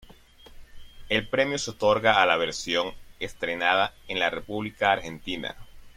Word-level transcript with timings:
El 1.09 1.27
premio 1.27 1.59
se 1.59 1.69
otorga 1.69 2.23
a 2.23 2.25
la 2.25 2.35
versión 2.35 2.95
estrenada 3.19 3.93
en 4.07 4.17
la 4.17 4.31
República 4.31 4.91
Argentina. 4.91 5.55